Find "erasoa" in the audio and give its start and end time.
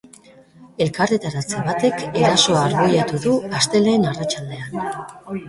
2.23-2.63